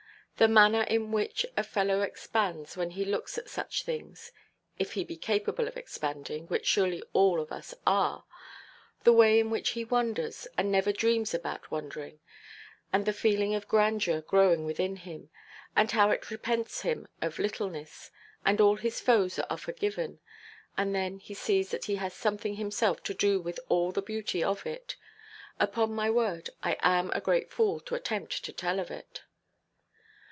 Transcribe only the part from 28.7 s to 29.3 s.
of it.